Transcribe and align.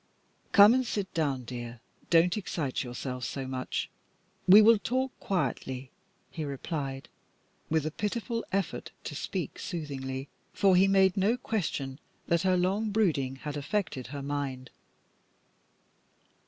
"Come 0.51 0.73
and 0.73 0.83
sit 0.83 1.13
down, 1.13 1.43
dear 1.43 1.79
don't 2.09 2.35
excite 2.35 2.81
yourself 2.81 3.23
so 3.23 3.45
much. 3.45 3.87
We 4.47 4.59
will 4.59 4.79
talk 4.79 5.11
quietly," 5.19 5.91
he 6.31 6.43
replied, 6.43 7.07
with 7.69 7.85
a 7.85 7.91
pitiful 7.91 8.43
effort 8.51 8.89
to 9.03 9.13
speak 9.15 9.59
soothingly, 9.59 10.27
for 10.53 10.75
he 10.75 10.87
made 10.87 11.17
no 11.17 11.37
question 11.37 11.99
that 12.25 12.41
her 12.41 12.57
long 12.57 12.89
brooding 12.89 13.35
had 13.45 13.55
affected 13.55 14.07
her 14.07 14.23
mind. 14.23 14.71